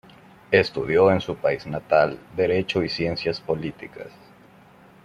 Estudió 0.49 1.11
en 1.11 1.21
su 1.21 1.35
país 1.35 1.67
natal 1.67 2.17
Derecho 2.35 2.83
y 2.83 2.89
Ciencias 2.89 3.39
Políticas. 3.39 4.07